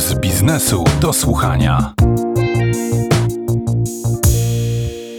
Puls 0.00 0.20
biznesu 0.20 0.84
do 1.00 1.12
słuchania. 1.12 1.94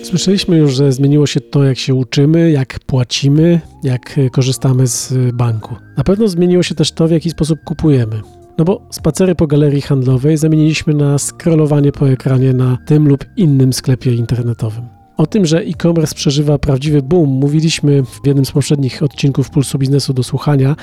Słyszeliśmy 0.03 0.57
już, 0.57 0.75
że 0.75 0.91
zmieniło 0.91 1.27
się 1.27 1.41
to, 1.41 1.63
jak 1.63 1.77
się 1.77 1.95
uczymy, 1.95 2.51
jak 2.51 2.79
płacimy, 2.79 3.61
jak 3.83 4.19
korzystamy 4.31 4.87
z 4.87 5.13
banku. 5.33 5.75
Na 5.97 6.03
pewno 6.03 6.27
zmieniło 6.27 6.63
się 6.63 6.75
też 6.75 6.91
to, 6.91 7.07
w 7.07 7.11
jaki 7.11 7.29
sposób 7.29 7.59
kupujemy. 7.63 8.21
No 8.57 8.65
bo 8.65 8.81
spacery 8.91 9.35
po 9.35 9.47
galerii 9.47 9.81
handlowej 9.81 10.37
zamieniliśmy 10.37 10.93
na 10.93 11.17
scrollowanie 11.17 11.91
po 11.91 12.09
ekranie 12.09 12.53
na 12.53 12.77
tym 12.85 13.07
lub 13.07 13.25
innym 13.37 13.73
sklepie 13.73 14.15
internetowym. 14.15 14.83
O 15.17 15.25
tym, 15.25 15.45
że 15.45 15.59
e-commerce 15.59 16.15
przeżywa 16.15 16.57
prawdziwy 16.57 17.01
boom, 17.01 17.29
mówiliśmy 17.29 18.03
w 18.03 18.19
jednym 18.25 18.45
z 18.45 18.51
poprzednich 18.51 19.03
odcinków 19.03 19.49
Pulsu 19.49 19.77
Biznesu 19.77 20.13
do 20.13 20.23
słuchania. 20.23 20.75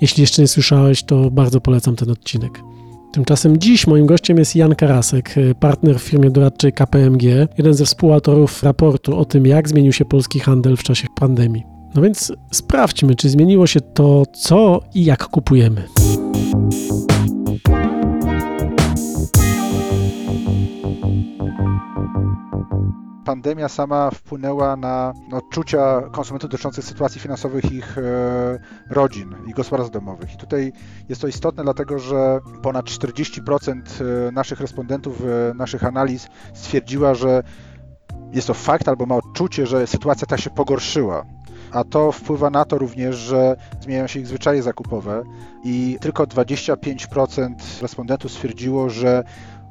Jeśli 0.00 0.20
jeszcze 0.20 0.42
nie 0.42 0.48
słyszałeś, 0.48 1.02
to 1.02 1.30
bardzo 1.30 1.60
polecam 1.60 1.96
ten 1.96 2.10
odcinek. 2.10 2.60
Tymczasem 3.16 3.58
dziś 3.58 3.86
moim 3.86 4.06
gościem 4.06 4.38
jest 4.38 4.56
Jan 4.56 4.74
Karasek, 4.74 5.34
partner 5.60 5.98
w 5.98 6.02
firmie 6.02 6.30
doradczej 6.30 6.72
KPMG, 6.72 7.22
jeden 7.58 7.74
ze 7.74 7.84
współautorów 7.84 8.62
raportu 8.62 9.18
o 9.18 9.24
tym, 9.24 9.46
jak 9.46 9.68
zmienił 9.68 9.92
się 9.92 10.04
polski 10.04 10.40
handel 10.40 10.76
w 10.76 10.82
czasie 10.82 11.06
pandemii. 11.14 11.64
No 11.94 12.02
więc 12.02 12.32
sprawdźmy, 12.52 13.14
czy 13.14 13.28
zmieniło 13.28 13.66
się 13.66 13.80
to, 13.80 14.22
co 14.32 14.80
i 14.94 15.04
jak 15.04 15.24
kupujemy. 15.24 15.82
Pandemia 23.46 23.68
sama 23.68 24.10
wpłynęła 24.10 24.76
na 24.76 25.12
odczucia 25.32 26.02
konsumentów 26.12 26.50
dotyczących 26.50 26.84
sytuacji 26.84 27.20
finansowych 27.20 27.72
ich 27.72 27.98
e, 27.98 28.02
rodzin 28.90 29.34
i 29.46 29.52
gospodarstw 29.52 29.92
domowych. 29.92 30.34
I 30.34 30.36
tutaj 30.36 30.72
jest 31.08 31.20
to 31.20 31.28
istotne, 31.28 31.64
dlatego 31.64 31.98
że 31.98 32.40
ponad 32.62 32.86
40% 32.86 33.80
e, 34.28 34.32
naszych 34.32 34.60
respondentów 34.60 35.22
e, 35.22 35.54
naszych 35.54 35.84
analiz 35.84 36.28
stwierdziła, 36.54 37.14
że 37.14 37.42
jest 38.32 38.46
to 38.46 38.54
fakt 38.54 38.88
albo 38.88 39.06
ma 39.06 39.16
odczucie, 39.16 39.66
że 39.66 39.86
sytuacja 39.86 40.26
ta 40.26 40.38
się 40.38 40.50
pogorszyła. 40.50 41.24
A 41.72 41.84
to 41.84 42.12
wpływa 42.12 42.50
na 42.50 42.64
to 42.64 42.78
również, 42.78 43.16
że 43.16 43.56
zmieniają 43.80 44.06
się 44.06 44.20
ich 44.20 44.26
zwyczaje 44.26 44.62
zakupowe 44.62 45.22
i 45.64 45.98
tylko 46.00 46.24
25% 46.24 47.54
respondentów 47.82 48.32
stwierdziło, 48.32 48.90
że 48.90 49.24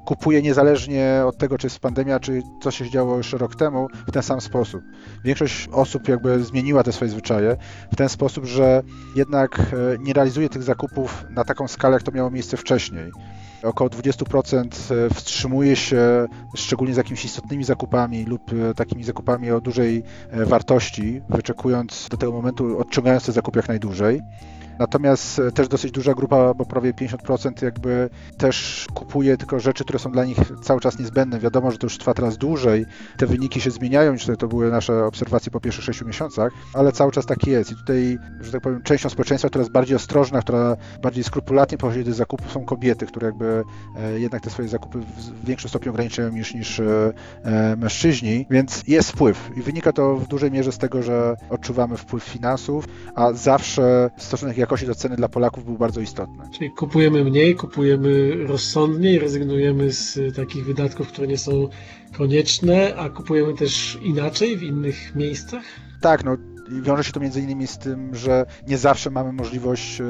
kupuje 0.05 0.41
niezależnie 0.41 1.23
od 1.25 1.37
tego, 1.37 1.57
czy 1.57 1.67
jest 1.67 1.79
pandemia, 1.79 2.19
czy 2.19 2.41
co 2.61 2.71
się 2.71 2.89
działo 2.89 3.17
już 3.17 3.33
rok 3.33 3.55
temu, 3.55 3.87
w 4.07 4.11
ten 4.11 4.23
sam 4.23 4.41
sposób. 4.41 4.81
Większość 5.23 5.69
osób 5.71 6.07
jakby 6.07 6.43
zmieniła 6.43 6.83
te 6.83 6.91
swoje 6.91 7.11
zwyczaje 7.11 7.57
w 7.91 7.95
ten 7.95 8.09
sposób, 8.09 8.45
że 8.45 8.83
jednak 9.15 9.59
e, 9.59 9.63
nie 9.99 10.13
realizuje 10.13 10.49
tych 10.49 10.63
zakupów 10.63 11.25
na 11.29 11.43
taką 11.43 11.67
skalę, 11.67 11.93
jak 11.93 12.03
to 12.03 12.11
miało 12.11 12.31
miejsce 12.31 12.57
wcześniej. 12.57 13.11
Około 13.63 13.89
20% 13.89 14.93
e, 14.93 15.13
wstrzymuje 15.13 15.75
się, 15.75 16.27
szczególnie 16.55 16.93
z 16.93 16.97
jakimiś 16.97 17.25
istotnymi 17.25 17.63
zakupami 17.63 18.25
lub 18.25 18.41
e, 18.53 18.73
takimi 18.73 19.03
zakupami 19.03 19.51
o 19.51 19.61
dużej 19.61 20.03
wartości, 20.33 21.21
wyczekując 21.29 22.07
do 22.11 22.17
tego 22.17 22.31
momentu, 22.31 22.79
odciągając 22.79 23.25
te 23.25 23.31
zakupy 23.31 23.59
jak 23.59 23.67
najdłużej. 23.67 24.21
Natomiast 24.79 25.39
e, 25.39 25.51
też 25.51 25.67
dosyć 25.67 25.91
duża 25.91 26.13
grupa, 26.13 26.53
bo 26.53 26.65
prawie 26.65 26.93
50% 26.93 27.63
jakby 27.63 28.09
też 28.37 28.87
kupuje 28.93 29.37
tylko 29.37 29.59
rzeczy, 29.59 29.83
które 29.83 29.99
są 29.99 30.11
dla 30.11 30.25
nich 30.25 30.37
cały 30.63 30.81
czas 30.81 30.99
niezbędne. 30.99 31.39
Wiadomo, 31.39 31.71
że 31.71 31.77
to 31.77 31.85
już 31.85 31.97
trwa 31.97 32.13
teraz 32.13 32.37
dłużej, 32.37 32.85
te 33.17 33.25
wyniki 33.25 33.61
się 33.61 33.71
zmieniają 33.71 34.13
niż 34.13 34.27
to 34.39 34.47
były 34.47 34.71
nasze 34.71 35.05
obserwacje 35.05 35.51
po 35.51 35.59
pierwszych 35.59 35.85
6 35.85 36.01
miesiącach, 36.01 36.51
ale 36.73 36.91
cały 36.91 37.11
czas 37.11 37.25
tak 37.25 37.47
jest. 37.47 37.71
I 37.71 37.75
tutaj, 37.75 38.17
że 38.41 38.51
tak 38.51 38.61
powiem, 38.61 38.81
częścią 38.83 39.09
społeczeństwa, 39.09 39.49
która 39.49 39.61
jest 39.61 39.71
bardziej 39.71 39.95
ostrożna, 39.95 40.41
która 40.41 40.75
bardziej 41.01 41.23
skrupulatnie 41.23 41.77
podchodzi 41.77 42.03
do 42.03 42.13
zakupów, 42.13 42.51
są 42.51 42.65
kobiety, 42.65 43.05
które 43.05 43.27
jakby 43.27 43.63
e, 43.97 44.19
jednak 44.19 44.41
te 44.41 44.49
swoje 44.49 44.67
zakupy 44.67 44.99
w 44.99 45.45
większym 45.45 45.69
stopniu 45.69 45.91
ograniczają 45.91 46.29
niż, 46.29 46.53
niż 46.53 46.79
e, 46.79 47.13
mężczyźni, 47.77 48.45
więc 48.49 48.83
jest 48.87 49.11
wpływ. 49.11 49.49
I 49.57 49.61
wynika 49.61 49.93
to 49.93 50.15
w 50.15 50.27
dużej 50.27 50.51
mierze 50.51 50.71
z 50.71 50.77
tego, 50.77 51.03
że 51.03 51.35
odczuwamy 51.49 51.97
wpływ 51.97 52.23
finansów, 52.23 52.85
a 53.15 53.33
zawsze 53.33 54.09
stosunek 54.17 54.57
jakości 54.65 54.87
do 54.87 54.95
ceny 54.95 55.15
dla 55.15 55.29
Polaków 55.29 55.65
był 55.65 55.77
bardzo 55.77 56.01
istotny. 56.01 56.43
Czyli 56.53 56.71
kupujemy 56.71 57.23
mniej, 57.23 57.55
kupujemy 57.55 58.35
rozsądniej, 58.47 59.19
rezygnujemy 59.19 59.91
z 59.91 60.35
takich 60.35 60.65
wydatków, 60.65 61.07
które 61.07 61.27
nie 61.27 61.37
są 61.37 61.69
konieczne, 62.17 62.95
a 62.95 63.09
kupujemy 63.09 63.53
też 63.53 63.97
inaczej 64.01 64.57
w 64.57 64.63
innych 64.63 65.15
miejscach? 65.15 65.63
Tak, 66.01 66.23
no 66.23 66.37
wiąże 66.69 67.03
się 67.03 67.11
to 67.11 67.19
między 67.19 67.41
innymi 67.41 67.67
z 67.67 67.77
tym, 67.77 68.15
że 68.15 68.45
nie 68.67 68.77
zawsze 68.77 69.09
mamy 69.09 69.33
możliwość 69.33 70.01
e, 70.01 70.05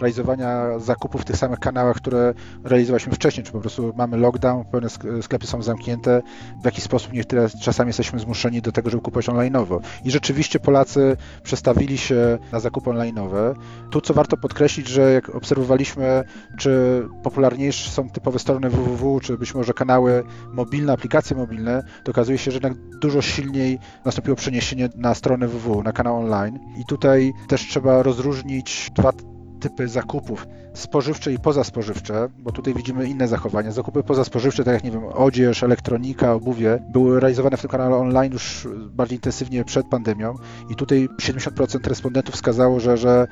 realizowania 0.00 0.78
zakupów 0.78 1.22
w 1.22 1.24
tych 1.24 1.36
samych 1.36 1.58
kanałach, 1.58 1.96
które 1.96 2.34
realizowaliśmy 2.64 3.12
wcześniej, 3.12 3.46
czy 3.46 3.52
po 3.52 3.60
prostu 3.60 3.92
mamy 3.96 4.16
lockdown, 4.16 4.64
pewne 4.64 4.88
sklepy 5.22 5.46
są 5.46 5.62
zamknięte, 5.62 6.22
w 6.62 6.64
jaki 6.64 6.80
sposób 6.80 7.12
niektóre 7.12 7.48
czasami 7.62 7.88
jesteśmy 7.88 8.18
zmuszeni 8.18 8.62
do 8.62 8.72
tego, 8.72 8.90
żeby 8.90 9.02
kupować 9.02 9.26
online'owo. 9.26 9.80
I 10.04 10.10
rzeczywiście 10.10 10.60
Polacy 10.60 11.16
przestawili 11.42 11.98
się 11.98 12.38
na 12.52 12.60
zakupy 12.60 12.90
online'owe. 12.90 13.54
Tu 13.90 14.00
co 14.00 14.14
warto 14.14 14.36
podkreślić, 14.36 14.88
że 14.88 15.12
jak 15.12 15.28
obserwowaliśmy, 15.28 16.24
czy 16.58 17.02
popularniejsze 17.22 17.90
są 17.90 18.10
typowe 18.10 18.38
strony 18.38 18.70
www, 18.70 19.20
czy 19.20 19.38
być 19.38 19.54
może 19.54 19.72
kanały 19.72 20.24
mobilne, 20.52 20.92
aplikacje 20.92 21.36
mobilne, 21.36 21.82
to 22.04 22.10
okazuje 22.10 22.38
się, 22.38 22.50
że 22.50 22.56
jednak 22.56 22.72
dużo 23.00 23.22
silniej 23.22 23.78
nastąpiło 24.04 24.36
przeniesienie 24.36 24.88
na 24.96 25.14
stronę 25.14 25.48
www, 25.48 25.82
na 25.90 25.94
kanał 25.94 26.16
online. 26.16 26.58
I 26.76 26.84
tutaj 26.84 27.32
też 27.48 27.68
trzeba 27.68 28.02
rozróżnić 28.02 28.90
dwa 28.94 29.12
typy 29.60 29.88
zakupów 29.88 30.46
spożywcze 30.74 31.32
i 31.32 31.38
pozaspożywcze, 31.38 32.28
bo 32.38 32.52
tutaj 32.52 32.74
widzimy 32.74 33.08
inne 33.08 33.28
zachowania. 33.28 33.72
Zakupy 33.72 34.02
pozaspożywcze, 34.02 34.64
tak 34.64 34.74
jak 34.74 34.84
nie 34.84 34.90
wiem, 34.90 35.04
odzież, 35.04 35.62
elektronika, 35.62 36.32
obuwie, 36.32 36.82
były 36.92 37.20
realizowane 37.20 37.56
w 37.56 37.60
tym 37.60 37.70
kanale 37.70 37.96
online 37.96 38.32
już 38.32 38.68
bardziej 38.92 39.18
intensywnie 39.18 39.64
przed 39.64 39.86
pandemią 39.86 40.34
i 40.70 40.74
tutaj 40.76 41.08
70% 41.08 41.88
respondentów 41.88 42.34
wskazało, 42.34 42.80
że, 42.80 42.96
że 42.96 43.26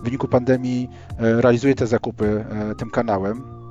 w 0.00 0.04
wyniku 0.04 0.28
pandemii 0.28 0.90
e, 1.18 1.42
realizuje 1.42 1.74
te 1.74 1.86
zakupy 1.86 2.44
e, 2.50 2.74
tym 2.74 2.90
kanałem 2.90 3.63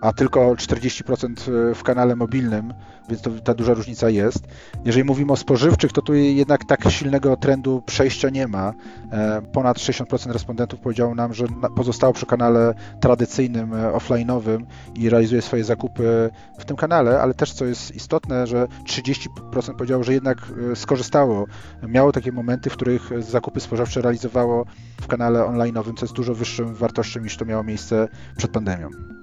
a 0.00 0.12
tylko 0.12 0.54
40% 0.54 1.70
e, 1.70 1.74
w 1.74 1.82
kanale 1.82 2.16
mobilnym, 2.16 2.74
więc 3.08 3.22
to, 3.22 3.30
ta 3.30 3.54
duża 3.54 3.74
różnica 3.74 4.10
jest. 4.10 4.44
Jeżeli 4.84 5.04
mówimy 5.04 5.32
o 5.32 5.36
spożywczych, 5.36 5.92
to 5.92 6.02
tu 6.02 6.14
jednak 6.14 6.64
tak 6.64 6.90
silnego 6.90 7.36
trendu 7.36 7.82
przejścia 7.86 8.30
nie 8.30 8.46
ma. 8.48 8.72
E, 9.12 9.42
ponad 9.52 9.78
60% 9.78 10.32
respondentów 10.32 10.80
powiedziało 10.80 11.14
nam, 11.14 11.34
że 11.34 11.44
pozostało 11.76 12.12
przy 12.12 12.26
kanale 12.26 12.74
tradycyjnym, 13.00 13.74
e, 13.74 13.92
offline'owym 13.92 14.64
i 14.94 15.10
realizuje 15.10 15.42
swoje 15.42 15.64
zakupy 15.64 16.30
w 16.58 16.64
tym 16.64 16.76
kanale, 16.76 17.20
ale 17.20 17.34
też 17.34 17.52
co 17.52 17.64
jest 17.64 17.94
istotne, 17.94 18.46
że 18.46 18.66
30% 18.84 19.76
powiedziało, 19.76 20.04
że 20.04 20.12
jednak 20.12 20.38
skorzystało, 20.74 21.46
miało 21.88 22.12
takie 22.12 22.32
momenty, 22.32 22.70
w 22.70 22.72
których 22.72 23.10
zakupy 23.22 23.60
spożywcze 23.60 24.02
realizowało 24.02 24.64
w 25.00 25.06
kanale 25.06 25.40
online'owym, 25.40 25.94
co 25.96 26.04
jest 26.04 26.14
dużo 26.14 26.34
wyższą 26.34 26.74
wartością 26.74 27.20
niż 27.20 27.36
to 27.36 27.44
miało 27.44 27.62
miejsce 27.62 28.08
przed 28.36 28.50
pandemią. 28.50 29.19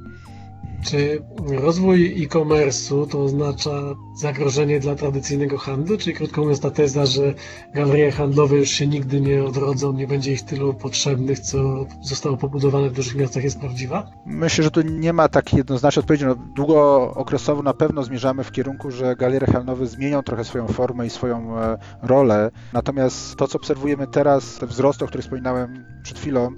Czy 0.84 1.24
rozwój 1.62 2.24
e-commerce'u 2.24 3.08
to 3.08 3.24
oznacza 3.24 3.72
zagrożenie 4.22 4.80
dla 4.80 4.96
tradycyjnego 4.96 5.58
handlu? 5.58 5.98
Czyli 5.98 6.16
krótko 6.16 6.42
mówiąc 6.42 6.60
ta 6.60 6.72
teza, 6.72 7.06
że 7.06 7.34
galerie 7.74 8.12
handlowe 8.12 8.56
już 8.56 8.70
się 8.70 8.88
nigdy 8.88 9.22
nie 9.22 9.44
odrodzą, 9.44 9.94
nie 9.94 10.08
będzie 10.08 10.32
ich 10.32 10.42
tylu 10.42 10.74
potrzebnych, 10.74 11.40
co 11.40 11.86
zostało 12.02 12.38
pobudowane 12.38 12.90
w 12.90 12.94
dużych 12.94 13.16
miastach 13.16 13.44
jest 13.44 13.60
prawdziwa? 13.60 14.12
Myślę, 14.26 14.64
że 14.64 14.72
tu 14.72 14.82
nie 14.82 15.14
ma 15.14 15.28
tak 15.28 15.54
jednoznacznej 15.54 16.02
odpowiedzi. 16.02 16.26
No, 16.26 16.36
długookresowo 16.36 17.64
na 17.64 17.74
pewno 17.74 18.04
zmierzamy 18.04 18.44
w 18.44 18.52
kierunku, 18.52 18.92
że 18.92 19.16
galerie 19.16 19.48
handlowe 19.48 19.88
zmienią 19.88 20.24
trochę 20.24 20.44
swoją 20.44 20.68
formę 20.68 21.06
i 21.06 21.10
swoją 21.10 21.60
e, 21.60 21.78
rolę. 22.02 22.52
Natomiast 22.74 23.36
to, 23.36 23.48
co 23.48 23.58
obserwujemy 23.58 24.08
teraz, 24.08 24.58
te 24.58 24.68
wzrosty, 24.68 25.06
o 25.06 25.08
których 25.08 25.24
wspominałem 25.24 25.86
przed 26.04 26.20
chwilą, 26.20 26.52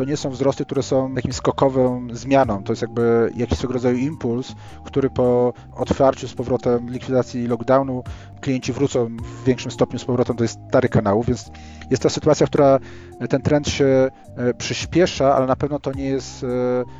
to 0.00 0.04
nie 0.04 0.16
są 0.16 0.30
wzrosty, 0.30 0.64
które 0.64 0.82
są 0.82 1.14
jakimś 1.14 1.34
skokową 1.34 2.08
zmianą. 2.12 2.64
To 2.64 2.72
jest 2.72 2.82
jakby 2.82 3.32
jakiś 3.36 3.58
swego 3.58 3.74
rodzaju 3.74 3.96
impuls, 3.96 4.52
który 4.84 5.10
po 5.10 5.52
otwarciu 5.76 6.28
z 6.28 6.34
powrotem 6.34 6.90
likwidacji 6.90 7.46
lockdownu 7.46 8.02
klienci 8.40 8.72
wrócą 8.72 9.16
w 9.16 9.44
większym 9.44 9.70
stopniu 9.70 9.98
z 9.98 10.04
powrotem 10.04 10.36
do 10.36 10.48
starych 10.48 10.90
kanałów, 10.90 11.26
więc 11.26 11.50
jest 11.90 12.02
to 12.02 12.10
sytuacja, 12.10 12.46
która 12.46 12.78
ten 13.28 13.42
trend 13.42 13.68
się 13.68 13.84
e, 14.36 14.54
przyspiesza, 14.54 15.34
ale 15.36 15.46
na 15.46 15.56
pewno 15.56 15.78
to 15.78 15.92
nie 15.92 16.04
jest, 16.04 16.44
e, 16.44 16.46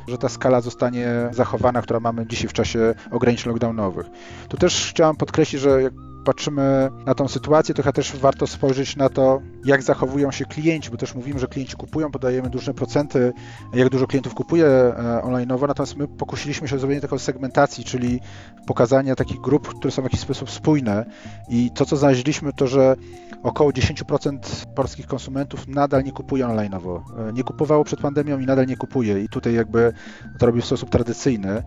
że 0.07 0.17
ta 0.17 0.29
skala 0.29 0.61
zostanie 0.61 1.07
zachowana, 1.31 1.81
która 1.81 1.99
mamy 1.99 2.27
dzisiaj 2.27 2.47
w 2.47 2.53
czasie 2.53 2.93
ograniczeń 3.11 3.49
lockdownowych. 3.51 4.05
Tu 4.49 4.57
też 4.57 4.89
chciałem 4.89 5.15
podkreślić, 5.15 5.61
że 5.61 5.89
patrzymy 6.25 6.89
na 7.05 7.13
tą 7.15 7.27
sytuację, 7.27 7.75
to 7.75 7.83
chyba 7.83 7.93
też 7.93 8.15
warto 8.15 8.47
spojrzeć 8.47 8.95
na 8.95 9.09
to, 9.09 9.41
jak 9.65 9.83
zachowują 9.83 10.31
się 10.31 10.45
klienci, 10.45 10.91
bo 10.91 10.97
też 10.97 11.15
mówimy, 11.15 11.39
że 11.39 11.47
klienci 11.47 11.75
kupują, 11.75 12.11
podajemy 12.11 12.49
duże 12.49 12.73
procenty, 12.73 13.33
jak 13.73 13.89
dużo 13.89 14.07
klientów 14.07 14.33
kupuje 14.33 14.65
e, 14.65 15.21
online'owo, 15.23 15.67
natomiast 15.67 15.97
my 15.97 16.07
pokusiliśmy 16.07 16.67
się 16.67 16.75
o 16.75 16.79
zrobienie 16.79 17.01
takiej 17.01 17.19
segmentacji, 17.19 17.83
czyli 17.83 18.19
pokazania 18.67 19.15
takich 19.15 19.41
grup, 19.41 19.67
które 19.67 19.91
są 19.91 20.01
w 20.01 20.05
jakiś 20.05 20.19
sposób 20.19 20.51
spójne 20.51 21.05
i 21.49 21.71
to, 21.75 21.85
co 21.85 21.97
znaleźliśmy, 21.97 22.53
to, 22.53 22.67
że 22.67 22.95
około 23.43 23.71
10% 23.71 24.37
polskich 24.75 25.07
konsumentów 25.07 25.67
nadal 25.67 26.03
nie 26.03 26.11
kupuje 26.11 26.45
online'owo. 26.45 27.01
E, 27.29 27.33
Nie 27.33 27.43
kupowało 27.43 27.83
przed 27.83 27.99
pandemią 27.99 28.39
i 28.39 28.45
nadal 28.45 28.67
nie 28.67 28.77
kupuje 28.77 29.23
i 29.23 29.29
tutaj 29.29 29.53
jakby 29.53 29.93
to 30.39 30.45
robi 30.45 30.61
w 30.61 30.65
sposób 30.65 30.89
tradycyjny. 30.89 31.63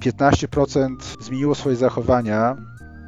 15% 0.00 0.96
zmieniło 1.20 1.54
swoje 1.54 1.76
zachowania 1.76 2.56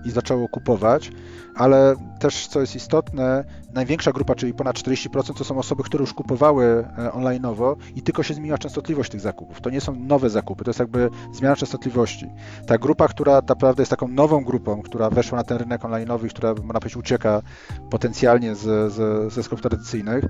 i 0.07 0.11
zaczęło 0.11 0.49
kupować, 0.49 1.13
ale 1.55 1.95
też 2.19 2.47
co 2.47 2.61
jest 2.61 2.77
istotne, 2.77 3.45
największa 3.73 4.13
grupa, 4.13 4.35
czyli 4.35 4.55
ponad 4.55 4.77
40% 4.77 5.35
to 5.39 5.45
są 5.45 5.59
osoby, 5.59 5.83
które 5.83 6.03
już 6.03 6.15
kupowały 6.15 6.65
e, 6.99 7.11
online'owo 7.11 7.77
i 7.97 8.03
tylko 8.03 8.23
się 8.23 8.35
zmieniła 8.35 8.59
częstotliwość 8.59 9.11
tych 9.11 9.21
zakupów. 9.21 9.61
To 9.61 9.71
nie 9.71 9.81
są 9.81 9.95
nowe 9.95 10.31
zakupy, 10.31 10.65
to 10.65 10.71
jest 10.71 10.81
jakby 10.81 11.11
zmiana 11.33 11.57
częstotliwości. 11.57 12.27
Ta 12.67 12.79
grupa, 12.79 13.09
która 13.09 13.43
naprawdę 13.49 13.83
jest 13.83 13.91
taką 13.91 14.09
nową 14.09 14.45
grupą, 14.45 14.83
która 14.83 15.11
weszła 15.11 15.39
na 15.39 15.45
ten 15.45 15.59
rynek 15.59 15.83
online'owy 15.83 16.29
która, 16.29 16.55
można 16.55 16.81
powiedzieć, 16.81 16.97
ucieka 16.97 17.43
potencjalnie 17.91 18.55
z, 18.55 18.93
z, 18.93 19.33
ze 19.33 19.43
sklepów 19.43 19.63
tradycyjnych, 19.63 20.25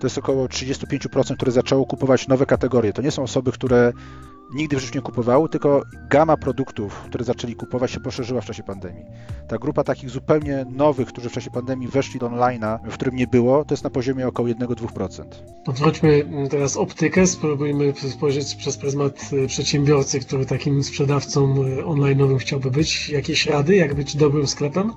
to 0.00 0.06
jest 0.06 0.18
około 0.18 0.46
35%, 0.46 1.36
które 1.36 1.52
zaczęło 1.52 1.86
kupować 1.86 2.28
nowe 2.28 2.46
kategorie. 2.46 2.92
To 2.92 3.02
nie 3.02 3.10
są 3.10 3.22
osoby, 3.22 3.52
które 3.52 3.92
nigdy 4.54 4.76
w 4.76 4.80
życiu 4.80 4.92
nie 4.94 5.02
kupowały, 5.02 5.48
tylko 5.48 5.82
gama 6.10 6.36
produktów, 6.36 7.00
które 7.00 7.24
zaczęli 7.24 7.54
kupować 7.54 7.90
się 7.90 8.00
poszerzyła 8.00 8.40
w 8.40 8.44
czasie 8.44 8.62
pandemii. 8.62 9.04
Ta 9.48 9.58
grupa 9.58 9.84
takich 9.84 10.10
zupełnie 10.10 10.66
nowych, 10.70 11.08
którzy 11.08 11.28
w 11.28 11.32
czasie 11.32 11.50
pandemii 11.50 11.88
weszli 11.88 12.20
do 12.20 12.26
online'a, 12.26 12.78
w 12.90 12.94
którym 12.94 13.16
nie 13.16 13.26
było, 13.26 13.64
to 13.64 13.74
jest 13.74 13.84
na 13.84 13.90
poziomie 13.90 14.28
około 14.28 14.48
1-2%. 14.48 15.24
Odwróćmy 15.66 16.24
teraz 16.50 16.76
optykę, 16.76 17.26
spróbujmy 17.26 17.92
spojrzeć 18.10 18.54
przez 18.54 18.76
pryzmat 18.76 19.30
y, 19.32 19.46
przedsiębiorcy, 19.46 20.20
który 20.20 20.46
takim 20.46 20.82
sprzedawcą 20.82 21.64
y, 21.64 21.82
online'owym 21.82 22.38
chciałby 22.38 22.70
być. 22.70 23.08
Jakieś 23.08 23.46
rady, 23.46 23.76
jak 23.76 23.94
być 23.94 24.16
dobrym 24.16 24.46
sklepem? 24.46 24.92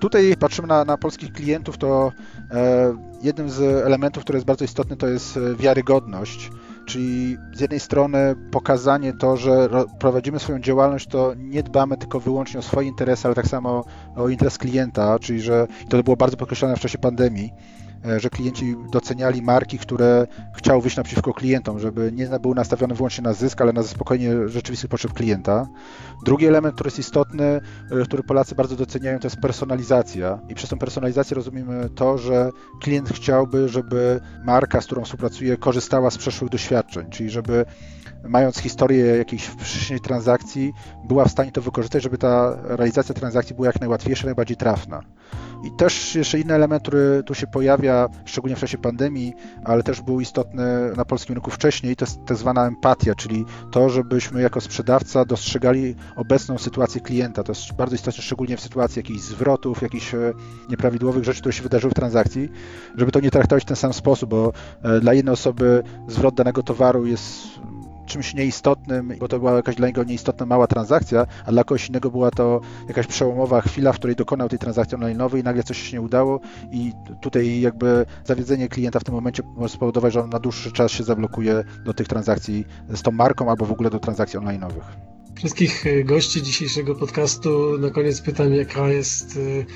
Tutaj 0.00 0.34
patrzymy 0.38 0.68
na, 0.68 0.84
na 0.84 0.96
polskich 0.96 1.32
klientów, 1.32 1.78
to 1.78 2.12
e, 2.50 2.96
jednym 3.22 3.50
z 3.50 3.60
elementów, 3.86 4.22
który 4.22 4.36
jest 4.36 4.46
bardzo 4.46 4.64
istotny, 4.64 4.96
to 4.96 5.08
jest 5.08 5.36
e, 5.36 5.54
wiarygodność. 5.54 6.50
Czyli 6.86 7.36
z 7.52 7.60
jednej 7.60 7.80
strony 7.80 8.34
pokazanie 8.50 9.12
to, 9.12 9.36
że 9.36 9.68
ro- 9.68 9.86
prowadzimy 9.98 10.38
swoją 10.38 10.58
działalność, 10.58 11.06
to 11.06 11.34
nie 11.36 11.62
dbamy 11.62 11.96
tylko 11.96 12.20
wyłącznie 12.20 12.60
o 12.60 12.62
swoje 12.62 12.88
interesy, 12.88 13.28
ale 13.28 13.34
tak 13.34 13.46
samo 13.46 13.84
o 14.16 14.28
interes 14.28 14.58
klienta, 14.58 15.18
czyli 15.18 15.40
że 15.40 15.66
to 15.88 16.02
było 16.02 16.16
bardzo 16.16 16.36
podkreślone 16.36 16.76
w 16.76 16.80
czasie 16.80 16.98
pandemii, 16.98 17.52
że 18.16 18.30
klienci 18.30 18.76
doceniali 18.92 19.42
marki, 19.42 19.78
które 19.78 20.26
chciały 20.56 20.82
wyjść 20.82 20.96
naprzeciwko 20.96 21.34
klientom, 21.34 21.78
żeby 21.78 22.12
nie 22.12 22.26
były 22.26 22.54
nastawione 22.54 22.94
wyłącznie 22.94 23.24
na 23.24 23.32
zysk, 23.32 23.60
ale 23.60 23.72
na 23.72 23.82
zaspokojenie 23.82 24.48
rzeczywistych 24.48 24.90
potrzeb 24.90 25.12
klienta. 25.12 25.66
Drugi 26.24 26.46
element, 26.46 26.74
który 26.74 26.88
jest 26.88 26.98
istotny, 26.98 27.44
e, 27.44 27.60
który 28.04 28.22
Polacy 28.22 28.54
bardzo 28.54 28.76
doceniają, 28.76 29.18
to 29.18 29.26
jest 29.26 29.36
personalizacja. 29.36 30.38
I 30.48 30.54
przez 30.54 30.70
tą 30.70 30.78
personalizację 30.78 31.34
rozumiemy 31.34 31.90
to, 31.94 32.18
że 32.18 32.50
klient 32.80 33.08
chciałby, 33.08 33.68
żeby 33.68 34.20
marka, 34.44 34.80
z 34.80 34.86
którą 34.86 35.04
współpracuje, 35.04 35.56
korzystała 35.56 36.10
z 36.10 36.18
przeszłych 36.18 36.50
doświadczeń, 36.50 37.10
czyli 37.10 37.30
żeby 37.30 37.64
mając 38.24 38.58
historię 38.58 39.04
jakiejś 39.04 39.44
wcześniej 39.44 40.00
transakcji, 40.00 40.72
była 41.04 41.24
w 41.24 41.30
stanie 41.30 41.52
to 41.52 41.60
wykorzystać, 41.60 42.02
żeby 42.02 42.18
ta 42.18 42.56
realizacja 42.62 43.14
transakcji 43.14 43.54
była 43.54 43.66
jak 43.66 43.80
najłatwiejsza, 43.80 44.26
najbardziej 44.26 44.56
trafna. 44.56 45.00
I 45.62 45.70
też 45.70 46.14
jeszcze 46.14 46.40
inny 46.40 46.54
element, 46.54 46.82
który 46.82 47.22
tu 47.26 47.34
się 47.34 47.46
pojawia, 47.46 48.08
szczególnie 48.24 48.56
w 48.56 48.60
czasie 48.60 48.78
pandemii, 48.78 49.34
ale 49.64 49.82
też 49.82 50.02
był 50.02 50.20
istotny 50.20 50.92
na 50.96 51.04
polskim 51.04 51.34
rynku 51.34 51.50
wcześniej, 51.50 51.96
to 51.96 52.04
jest 52.04 52.18
tak 52.26 52.36
zwana 52.36 52.66
empatia, 52.66 53.14
czyli 53.14 53.44
to, 53.70 53.88
żebyśmy 53.88 54.42
jako 54.42 54.60
sprzedawca 54.60 55.24
dostrzegali 55.24 55.94
obecną 56.16 56.58
sytuację 56.58 57.00
klienta. 57.00 57.42
To 57.42 57.52
jest 57.52 57.72
bardzo 57.72 57.94
istotne, 57.94 58.22
szczególnie 58.22 58.56
w 58.56 58.60
sytuacji 58.60 59.00
jakichś 59.00 59.20
zwrotów, 59.20 59.82
jakichś 59.82 60.14
e, 60.14 60.32
nieprawidłowych 60.68 61.24
rzeczy, 61.24 61.40
które 61.40 61.52
się 61.52 61.62
wydarzyły 61.62 61.90
w 61.90 61.94
transakcji, 61.94 62.48
żeby 62.96 63.12
to 63.12 63.20
nie 63.20 63.30
traktować 63.30 63.62
w 63.62 63.66
ten 63.66 63.76
sam 63.76 63.92
sposób, 63.92 64.30
bo 64.30 64.52
e, 64.82 65.00
dla 65.00 65.14
jednej 65.14 65.32
osoby 65.32 65.82
zwrot 66.08 66.34
danego 66.34 66.62
towaru 66.62 67.06
jest 67.06 67.48
czymś 68.06 68.34
nieistotnym, 68.34 69.12
bo 69.18 69.28
to 69.28 69.38
była 69.38 69.52
jakaś 69.52 69.76
dla 69.76 69.86
niego 69.86 70.04
nieistotna 70.04 70.46
mała 70.46 70.66
transakcja, 70.66 71.26
a 71.46 71.52
dla 71.52 71.64
kogoś 71.64 71.88
innego 71.88 72.10
była 72.10 72.30
to 72.30 72.60
jakaś 72.88 73.06
przełomowa 73.06 73.60
chwila, 73.60 73.92
w 73.92 73.96
której 73.96 74.16
dokonał 74.16 74.48
tej 74.48 74.58
transakcji 74.58 74.98
online'owej 74.98 75.40
i 75.40 75.42
nagle 75.42 75.62
coś 75.62 75.82
się 75.82 75.92
nie 75.92 76.00
udało 76.00 76.40
i 76.72 76.92
tutaj 77.20 77.60
jakby 77.60 78.06
zawiedzenie 78.24 78.68
klienta 78.68 79.00
w 79.00 79.04
tym 79.04 79.14
momencie 79.14 79.42
może 79.56 79.74
spowodować, 79.74 80.12
że 80.12 80.22
on 80.22 80.30
na 80.30 80.38
dłuższy 80.38 80.72
czas 80.72 80.92
się 80.92 81.04
zablokuje 81.04 81.64
do 81.84 81.94
tych 81.94 82.08
transakcji 82.08 82.64
z 82.88 83.02
tą 83.02 83.10
marką 83.10 83.50
albo 83.50 83.66
w 83.66 83.72
ogóle 83.72 83.90
do 83.90 83.98
transakcji 83.98 84.38
online'owych. 84.38 85.14
Wszystkich 85.34 85.86
y, 85.86 86.04
gości 86.04 86.42
dzisiejszego 86.42 86.94
podcastu 86.94 87.78
na 87.78 87.90
koniec 87.90 88.20
pytam, 88.20 88.54
jaka 88.54 88.88
jest 88.88 89.36
y, 89.36 89.66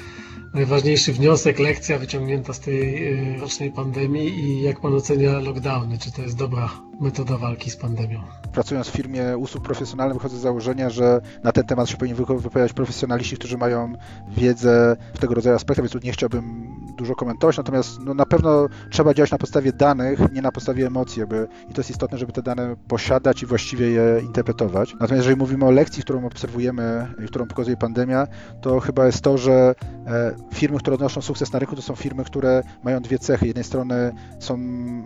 najważniejszy 0.54 1.12
wniosek, 1.12 1.58
lekcja 1.58 1.98
wyciągnięta 1.98 2.52
z 2.52 2.60
tej 2.60 3.12
y, 3.34 3.40
rocznej 3.40 3.72
pandemii 3.72 4.28
i 4.28 4.62
jak 4.62 4.80
pan 4.80 4.94
ocenia 4.94 5.38
lockdowny? 5.38 5.98
Czy 5.98 6.12
to 6.12 6.22
jest 6.22 6.36
dobra 6.36 6.70
metoda 7.00 7.38
walki 7.38 7.70
z 7.70 7.76
pandemią? 7.76 8.22
Pracując 8.52 8.88
w 8.88 8.92
firmie 8.92 9.36
usług 9.36 9.64
profesjonalnych 9.64 10.16
wychodzę 10.16 10.36
z 10.36 10.40
założenia, 10.40 10.90
że 10.90 11.20
na 11.44 11.52
ten 11.52 11.64
temat 11.64 11.88
się 11.88 11.96
powinni 11.96 12.18
wypo- 12.18 12.40
wypowiadać 12.40 12.72
profesjonaliści, 12.72 13.36
którzy 13.36 13.58
mają 13.58 13.92
wiedzę 14.36 14.96
w 15.14 15.18
tego 15.18 15.34
rodzaju 15.34 15.56
aspektach, 15.56 15.84
więc 15.84 15.92
tu 15.92 15.98
nie 16.04 16.12
chciałbym 16.12 16.68
dużo 16.96 17.14
komentować, 17.14 17.56
natomiast 17.56 17.90
no, 18.04 18.14
na 18.14 18.26
pewno 18.26 18.66
trzeba 18.90 19.14
działać 19.14 19.30
na 19.30 19.38
podstawie 19.38 19.72
danych, 19.72 20.32
nie 20.32 20.42
na 20.42 20.52
podstawie 20.52 20.86
emocji, 20.86 21.20
jakby, 21.20 21.48
i 21.70 21.74
to 21.74 21.80
jest 21.80 21.90
istotne, 21.90 22.18
żeby 22.18 22.32
te 22.32 22.42
dane 22.42 22.76
posiadać 22.88 23.42
i 23.42 23.46
właściwie 23.46 23.90
je 23.90 24.20
interpretować. 24.22 24.92
Natomiast 24.92 25.16
jeżeli 25.16 25.36
mówimy 25.36 25.64
o 25.64 25.70
lekcji, 25.70 26.02
którą 26.02 26.26
obserwujemy 26.26 27.14
i 27.24 27.26
którą 27.26 27.46
pokazuje 27.46 27.76
pandemia, 27.76 28.26
to 28.60 28.80
chyba 28.80 29.06
jest 29.06 29.22
to, 29.22 29.38
że 29.38 29.74
e, 30.06 30.34
firmy, 30.54 30.78
które 30.78 30.94
odnoszą 30.94 31.20
sukces 31.20 31.52
na 31.52 31.58
rynku, 31.58 31.76
to 31.76 31.82
są 31.82 31.94
firmy, 31.94 32.24
które 32.24 32.62
mają 32.82 33.00
dwie 33.00 33.18
cechy. 33.18 33.44
Z 33.44 33.48
jednej 33.48 33.64
strony 33.64 34.12
są 34.38 34.56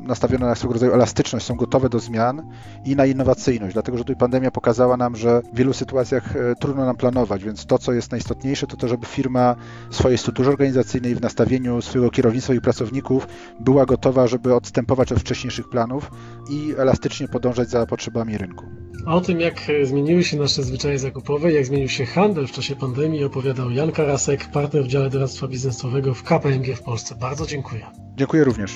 nastawione 0.03 0.47
na 0.47 0.55
swego 0.55 0.75
rodzaju 0.75 0.93
elastyczność, 0.93 1.47
są 1.47 1.55
gotowe 1.55 1.89
do 1.89 1.99
zmian 1.99 2.51
i 2.85 2.97
na 2.97 3.07
innowacyjność, 3.07 3.73
dlatego 3.73 3.99
że 3.99 4.05
tutaj 4.05 4.17
pandemia 4.17 4.51
pokazała 4.51 4.97
nam, 4.97 5.17
że 5.17 5.43
w 5.53 5.57
wielu 5.57 5.73
sytuacjach 5.73 6.37
e, 6.37 6.55
trudno 6.61 6.85
nam 6.85 6.97
planować, 6.97 7.45
więc 7.45 7.67
to, 7.67 7.79
co 7.79 7.93
jest 7.93 8.11
najistotniejsze, 8.11 8.67
to 8.67 8.77
to, 8.77 8.89
żeby 8.89 9.07
firma 9.07 9.57
w 9.91 9.97
swojej 9.97 10.19
strukturze 10.19 10.51
organizacyjnej, 10.51 11.15
w 11.15 11.21
nastawieniu 11.21 11.83
swojego 11.83 12.11
kierownictwa 12.11 12.55
i 12.55 12.61
pracowników 12.61 13.27
była 13.61 13.87
gotowa, 13.87 14.27
żeby 14.27 14.55
odstępować 14.55 15.13
od 15.13 15.21
wcześniejszych 15.21 15.69
planów 15.69 16.11
i 16.51 16.75
elastycznie 16.79 17.29
podążać 17.29 17.71
za 17.71 17.87
potrzebami 17.87 18.39
rynku. 18.39 18.82
O 19.07 19.21
tym, 19.21 19.41
jak 19.41 19.69
y, 19.69 19.87
zmieniły 19.87 20.25
się 20.25 20.37
nasze 20.37 20.63
zwyczaje 20.63 20.99
zakupowe, 20.99 21.53
jak 21.53 21.67
zmienił 21.67 21.89
się 21.89 22.07
handel 22.07 22.47
w 22.47 22.53
czasie 22.53 22.77
pandemii, 22.77 23.25
opowiadał 23.25 23.71
Jan 23.71 23.93
Karasek, 23.93 24.51
partner 24.51 24.85
w 24.85 24.89
dziale 24.89 25.11
doradztwa 25.11 25.49
biznesowego 25.49 26.15
w 26.15 26.23
KPMG 26.23 26.77
w 26.77 26.83
Polsce. 26.83 27.15
Bardzo 27.15 27.47
dziękuję. 27.47 27.87
Dziękuję 28.17 28.45
również. 28.45 28.73